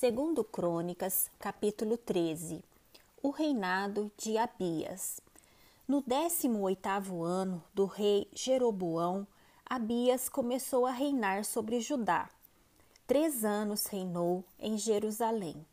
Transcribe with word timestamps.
Segundo 0.00 0.42
Crônicas, 0.42 1.30
capítulo 1.38 1.98
13. 1.98 2.64
O 3.22 3.28
reinado 3.28 4.10
de 4.16 4.38
Abias. 4.38 5.20
No 5.86 6.02
18º 6.02 7.22
ano 7.22 7.62
do 7.74 7.84
rei 7.84 8.26
Jeroboão, 8.32 9.26
Abias 9.66 10.26
começou 10.26 10.86
a 10.86 10.90
reinar 10.90 11.44
sobre 11.44 11.80
Judá. 11.80 12.30
Três 13.06 13.44
anos 13.44 13.84
reinou 13.84 14.42
em 14.58 14.78
Jerusalém. 14.78 15.66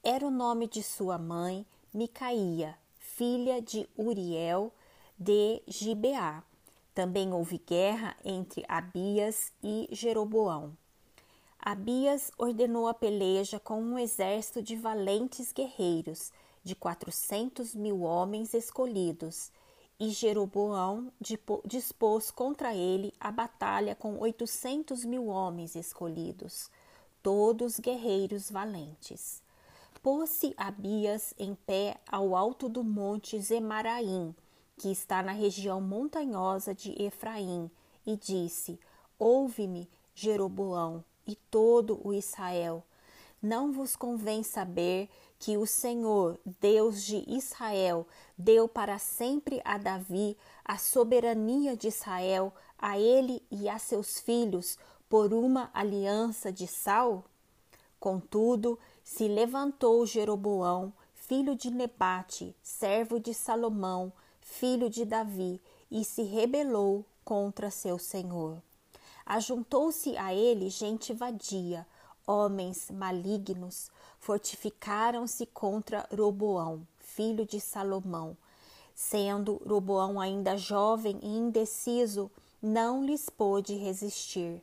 Era 0.00 0.24
o 0.24 0.30
nome 0.30 0.68
de 0.68 0.80
sua 0.80 1.18
mãe, 1.18 1.66
Micaía, 1.92 2.78
filha 3.00 3.60
de 3.60 3.88
Uriel 3.98 4.72
de 5.18 5.60
Gibeá. 5.66 6.44
Também 6.94 7.32
houve 7.32 7.58
guerra 7.58 8.16
entre 8.24 8.64
Abias 8.68 9.52
e 9.60 9.88
Jeroboão. 9.90 10.72
Abias 11.68 12.30
ordenou 12.38 12.86
a 12.86 12.94
peleja 12.94 13.58
com 13.58 13.82
um 13.82 13.98
exército 13.98 14.62
de 14.62 14.76
valentes 14.76 15.52
guerreiros, 15.52 16.30
de 16.62 16.76
quatrocentos 16.76 17.74
mil 17.74 18.02
homens 18.02 18.54
escolhidos, 18.54 19.50
e 19.98 20.10
Jeroboão 20.10 21.10
dispôs 21.64 22.30
contra 22.30 22.72
ele 22.72 23.12
a 23.18 23.32
batalha 23.32 23.96
com 23.96 24.16
oitocentos 24.20 25.04
mil 25.04 25.26
homens 25.26 25.74
escolhidos, 25.74 26.70
todos 27.20 27.80
guerreiros 27.80 28.48
valentes. 28.48 29.42
Pôs-se 30.00 30.54
Abias 30.56 31.34
em 31.36 31.56
pé 31.66 31.96
ao 32.06 32.36
alto 32.36 32.68
do 32.68 32.84
monte 32.84 33.40
Zemaraim, 33.40 34.32
que 34.78 34.92
está 34.92 35.20
na 35.20 35.32
região 35.32 35.80
montanhosa 35.80 36.72
de 36.72 36.92
Efraim, 37.02 37.68
e 38.06 38.16
disse: 38.16 38.78
Ouve-me, 39.18 39.90
Jeroboão, 40.14 41.02
e 41.26 41.34
todo 41.34 42.00
o 42.02 42.12
Israel. 42.12 42.82
Não 43.42 43.72
vos 43.72 43.94
convém 43.94 44.42
saber 44.42 45.08
que 45.38 45.56
o 45.56 45.66
Senhor, 45.66 46.38
Deus 46.60 47.02
de 47.02 47.24
Israel, 47.28 48.06
deu 48.36 48.66
para 48.66 48.98
sempre 48.98 49.60
a 49.64 49.76
Davi 49.76 50.36
a 50.64 50.78
soberania 50.78 51.76
de 51.76 51.88
Israel, 51.88 52.52
a 52.78 52.98
ele 52.98 53.42
e 53.50 53.68
a 53.68 53.78
seus 53.78 54.18
filhos, 54.18 54.78
por 55.08 55.32
uma 55.32 55.70
aliança 55.72 56.52
de 56.52 56.66
sal? 56.66 57.24
Contudo, 58.00 58.78
se 59.04 59.28
levantou 59.28 60.04
Jeroboão, 60.06 60.92
filho 61.14 61.54
de 61.54 61.70
Nebate, 61.70 62.56
servo 62.62 63.20
de 63.20 63.34
Salomão, 63.34 64.12
filho 64.40 64.88
de 64.88 65.04
Davi, 65.04 65.60
e 65.90 66.04
se 66.04 66.22
rebelou 66.22 67.04
contra 67.24 67.70
seu 67.70 67.98
senhor. 67.98 68.62
Ajuntou-se 69.28 70.16
a 70.16 70.32
ele 70.32 70.70
gente 70.70 71.12
vadia, 71.12 71.84
homens 72.24 72.88
malignos, 72.92 73.90
fortificaram-se 74.20 75.46
contra 75.46 76.08
Roboão, 76.16 76.86
filho 77.00 77.44
de 77.44 77.60
Salomão. 77.60 78.36
Sendo 78.94 79.60
Roboão 79.66 80.20
ainda 80.20 80.56
jovem 80.56 81.18
e 81.20 81.26
indeciso, 81.26 82.30
não 82.62 83.04
lhes 83.04 83.28
pôde 83.28 83.74
resistir. 83.74 84.62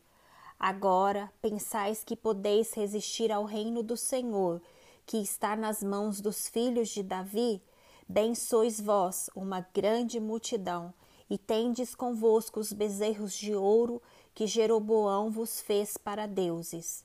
Agora 0.57 1.29
pensais 1.41 2.01
que 2.01 2.15
podeis 2.15 2.73
resistir 2.73 3.33
ao 3.33 3.43
reino 3.43 3.83
do 3.83 3.97
Senhor, 3.97 4.61
que 5.05 5.17
está 5.17 5.57
nas 5.57 5.83
mãos 5.83 6.21
dos 6.21 6.47
filhos 6.47 6.87
de 6.87 7.03
Davi? 7.03 7.61
Bem 8.07 8.33
sois 8.33 8.79
vós, 8.79 9.29
uma 9.35 9.59
grande 9.73 10.21
multidão, 10.21 10.93
e 11.29 11.37
tendes 11.37 11.95
convosco 11.95 12.59
os 12.59 12.73
bezerros 12.73 13.33
de 13.33 13.55
ouro 13.55 14.01
que 14.33 14.47
Jeroboão 14.47 15.29
vos 15.29 15.61
fez 15.61 15.97
para 15.97 16.27
deuses. 16.27 17.03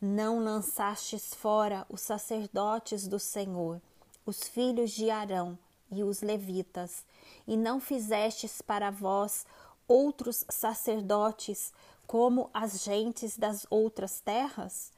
Não 0.00 0.42
lançastes 0.42 1.34
fora 1.34 1.84
os 1.88 2.00
sacerdotes 2.00 3.08
do 3.08 3.18
Senhor, 3.18 3.80
os 4.24 4.44
filhos 4.44 4.92
de 4.92 5.10
Arão 5.10 5.58
e 5.90 6.04
os 6.04 6.20
levitas, 6.20 7.04
e 7.46 7.56
não 7.56 7.80
fizestes 7.80 8.62
para 8.62 8.90
vós 8.90 9.44
outros 9.88 10.44
sacerdotes 10.48 11.72
como 12.06 12.48
as 12.54 12.82
gentes 12.82 13.36
das 13.36 13.66
outras 13.68 14.20
terras? 14.20 14.92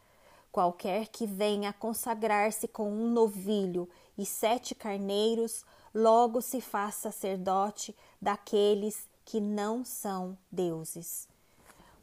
Qualquer 0.52 1.08
que 1.08 1.26
venha 1.26 1.72
consagrar-se 1.72 2.66
com 2.66 2.90
um 2.90 3.10
novilho 3.10 3.88
e 4.18 4.26
sete 4.26 4.74
carneiros, 4.74 5.64
logo 5.94 6.40
se 6.40 6.60
faz 6.60 6.96
sacerdote 6.96 7.96
daqueles 8.20 9.08
que 9.24 9.40
não 9.40 9.84
são 9.84 10.36
deuses. 10.50 11.28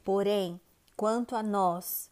Porém, 0.03 0.59
quanto 0.95 1.35
a 1.35 1.43
nós, 1.43 2.09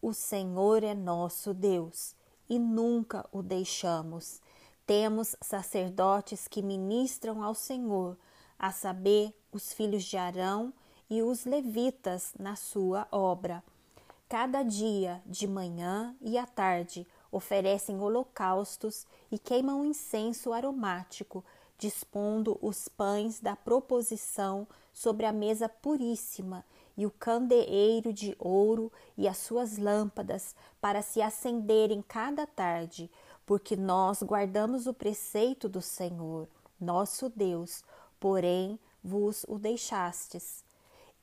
o 0.00 0.12
Senhor 0.12 0.84
é 0.84 0.94
nosso 0.94 1.52
Deus 1.52 2.14
e 2.48 2.58
nunca 2.58 3.26
o 3.32 3.42
deixamos. 3.42 4.40
Temos 4.86 5.34
sacerdotes 5.40 6.46
que 6.46 6.62
ministram 6.62 7.42
ao 7.42 7.54
Senhor, 7.54 8.16
a 8.58 8.70
saber, 8.70 9.34
os 9.50 9.72
filhos 9.72 10.04
de 10.04 10.16
Arão 10.16 10.72
e 11.10 11.22
os 11.22 11.44
levitas 11.44 12.32
na 12.38 12.56
sua 12.56 13.06
obra. 13.10 13.62
Cada 14.32 14.62
dia, 14.62 15.22
de 15.26 15.46
manhã 15.46 16.16
e 16.18 16.38
à 16.38 16.46
tarde, 16.46 17.06
oferecem 17.30 18.00
holocaustos 18.00 19.06
e 19.30 19.38
queimam 19.38 19.84
incenso 19.84 20.54
aromático, 20.54 21.44
dispondo 21.76 22.58
os 22.62 22.88
pães 22.88 23.40
da 23.40 23.54
proposição 23.54 24.66
sobre 24.90 25.26
a 25.26 25.32
mesa 25.32 25.68
puríssima 25.68 26.64
e 26.96 27.04
o 27.04 27.10
candeeiro 27.10 28.10
de 28.10 28.34
ouro 28.38 28.90
e 29.18 29.28
as 29.28 29.36
suas 29.36 29.76
lâmpadas 29.76 30.56
para 30.80 31.02
se 31.02 31.20
acenderem 31.20 32.00
cada 32.00 32.46
tarde, 32.46 33.10
porque 33.44 33.76
nós 33.76 34.22
guardamos 34.22 34.86
o 34.86 34.94
preceito 34.94 35.68
do 35.68 35.82
Senhor, 35.82 36.48
nosso 36.80 37.28
Deus, 37.28 37.84
porém 38.18 38.80
vos 39.04 39.44
o 39.46 39.58
deixastes. 39.58 40.64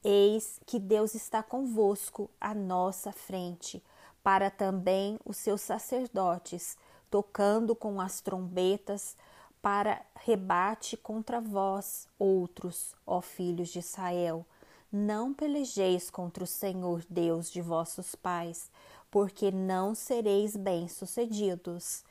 Eis 0.04 0.60
que 0.66 0.80
Deus 0.80 1.16
está 1.16 1.44
convosco 1.44 2.30
à 2.40 2.54
nossa 2.54 3.12
frente, 3.12 3.84
para 4.24 4.50
também 4.50 5.20
os 5.26 5.38
seus 5.38 5.62
sacerdotes, 5.62 6.78
tocando 7.10 7.76
com 7.76 8.00
as 8.00 8.22
trombetas, 8.22 9.18
para 9.62 10.02
rebate 10.16 10.96
contra 10.96 11.42
vós, 11.42 12.08
outros, 12.18 12.96
ó 13.06 13.22
filhos 13.22 13.70
de 13.70 13.80
Israel 13.80 14.46
não 14.92 15.34
pelejeis 15.34 16.10
contra 16.10 16.44
o 16.44 16.48
Senhor 16.48 17.04
Deus 17.10 17.52
de 17.52 17.62
vossos 17.62 18.16
pais, 18.16 18.72
porque 19.12 19.52
não 19.52 19.94
sereis 19.94 20.56
bem-sucedidos. 20.56 22.04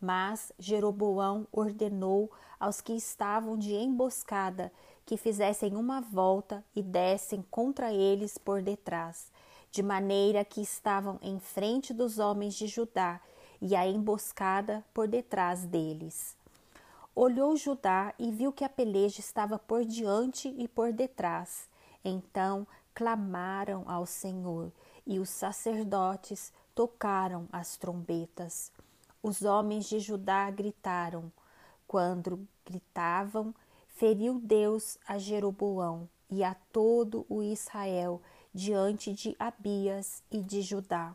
Mas 0.00 0.52
Jeroboão 0.58 1.46
ordenou 1.50 2.30
aos 2.60 2.80
que 2.80 2.92
estavam 2.92 3.56
de 3.56 3.74
emboscada 3.74 4.70
que 5.06 5.16
fizessem 5.16 5.74
uma 5.76 6.00
volta 6.00 6.62
e 6.74 6.82
dessem 6.82 7.42
contra 7.50 7.92
eles 7.92 8.36
por 8.36 8.60
detrás, 8.60 9.32
de 9.70 9.82
maneira 9.82 10.44
que 10.44 10.60
estavam 10.60 11.18
em 11.22 11.38
frente 11.38 11.94
dos 11.94 12.18
homens 12.18 12.54
de 12.54 12.66
Judá 12.66 13.20
e 13.62 13.74
a 13.74 13.86
emboscada 13.86 14.84
por 14.92 15.08
detrás 15.08 15.64
deles. 15.64 16.36
Olhou 17.14 17.56
Judá 17.56 18.12
e 18.18 18.30
viu 18.30 18.52
que 18.52 18.64
a 18.64 18.68
peleja 18.68 19.20
estava 19.20 19.58
por 19.58 19.84
diante 19.84 20.54
e 20.58 20.68
por 20.68 20.92
detrás 20.92 21.66
então 22.06 22.66
clamaram 22.94 23.82
ao 23.86 24.06
Senhor 24.06 24.70
e 25.04 25.18
os 25.18 25.28
sacerdotes 25.28 26.52
tocaram 26.74 27.48
as 27.52 27.76
trombetas. 27.76 28.70
Os 29.22 29.42
homens 29.42 29.86
de 29.86 29.98
Judá 29.98 30.48
gritaram. 30.50 31.32
Quando 31.86 32.46
gritavam, 32.64 33.54
feriu 33.96 34.38
Deus 34.38 34.96
a 35.06 35.18
Jeroboão 35.18 36.08
e 36.30 36.44
a 36.44 36.54
todo 36.72 37.26
o 37.28 37.42
Israel 37.42 38.22
diante 38.54 39.12
de 39.12 39.34
Abias 39.38 40.22
e 40.30 40.40
de 40.40 40.62
Judá. 40.62 41.14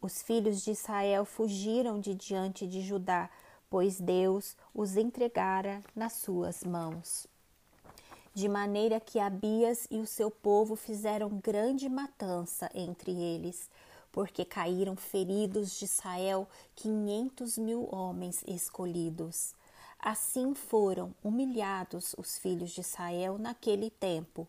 Os 0.00 0.22
filhos 0.22 0.62
de 0.62 0.70
Israel 0.70 1.24
fugiram 1.24 2.00
de 2.00 2.14
diante 2.14 2.66
de 2.66 2.80
Judá, 2.80 3.28
pois 3.68 4.00
Deus 4.00 4.56
os 4.74 4.96
entregara 4.96 5.82
nas 5.94 6.14
suas 6.14 6.64
mãos 6.64 7.28
de 8.32 8.48
maneira 8.48 9.00
que 9.00 9.18
Abias 9.18 9.86
e 9.90 9.98
o 9.98 10.06
seu 10.06 10.30
povo 10.30 10.76
fizeram 10.76 11.40
grande 11.42 11.88
matança 11.88 12.70
entre 12.74 13.10
eles, 13.10 13.68
porque 14.12 14.44
caíram 14.44 14.96
feridos 14.96 15.78
de 15.78 15.84
Israel 15.84 16.48
quinhentos 16.74 17.58
mil 17.58 17.88
homens 17.92 18.42
escolhidos. 18.46 19.54
Assim 20.02 20.54
foram 20.54 21.14
humilhados 21.22 22.14
os 22.16 22.38
filhos 22.38 22.70
de 22.70 22.80
Israel 22.80 23.38
naquele 23.38 23.90
tempo. 23.90 24.48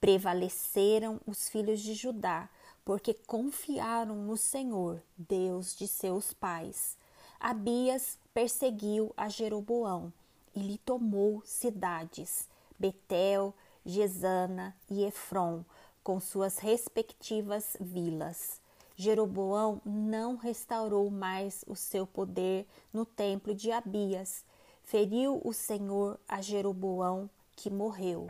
Prevaleceram 0.00 1.20
os 1.26 1.48
filhos 1.48 1.80
de 1.80 1.94
Judá, 1.94 2.48
porque 2.84 3.12
confiaram 3.12 4.16
no 4.16 4.36
Senhor, 4.36 5.02
Deus 5.16 5.76
de 5.76 5.86
seus 5.86 6.32
pais. 6.32 6.96
Abias 7.38 8.18
perseguiu 8.32 9.12
a 9.16 9.28
Jeroboão 9.28 10.12
e 10.54 10.60
lhe 10.60 10.78
tomou 10.78 11.42
cidades 11.44 12.48
Betel, 12.78 13.54
Gesana 13.84 14.76
e 14.88 15.04
Efron, 15.04 15.64
com 16.02 16.20
suas 16.20 16.58
respectivas 16.58 17.76
vilas. 17.80 18.60
Jeroboão 18.96 19.80
não 19.84 20.36
restaurou 20.36 21.10
mais 21.10 21.64
o 21.66 21.74
seu 21.74 22.06
poder 22.06 22.66
no 22.92 23.04
templo 23.04 23.54
de 23.54 23.70
Abias. 23.70 24.44
Feriu 24.86 25.40
o 25.44 25.52
Senhor 25.52 26.16
a 26.28 26.40
Jeroboão, 26.40 27.28
que 27.56 27.68
morreu. 27.68 28.28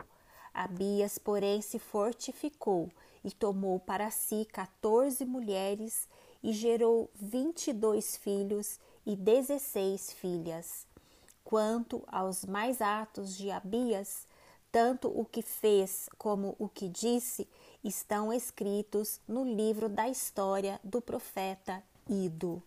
Abias, 0.51 1.19
porém, 1.19 1.61
se 1.61 1.77
fortificou 1.77 2.89
e 3.23 3.29
tomou 3.29 3.79
para 3.79 4.09
si 4.09 4.43
quatorze 4.51 5.23
mulheres 5.23 6.09
e 6.41 6.51
gerou 6.51 7.11
vinte 7.13 7.67
e 7.67 7.73
dois 7.73 8.17
filhos 8.17 8.79
e 9.05 9.15
dezesseis 9.15 10.11
filhas. 10.11 10.87
Quanto 11.43 12.03
aos 12.07 12.43
mais 12.43 12.81
atos 12.81 13.37
de 13.37 13.51
Abias, 13.51 14.25
tanto 14.71 15.09
o 15.09 15.25
que 15.25 15.43
fez 15.43 16.09
como 16.17 16.55
o 16.57 16.67
que 16.67 16.89
disse 16.89 17.47
estão 17.83 18.33
escritos 18.33 19.21
no 19.27 19.45
livro 19.45 19.87
da 19.87 20.09
história 20.09 20.81
do 20.83 21.01
profeta 21.01 21.83
Ido. 22.09 22.63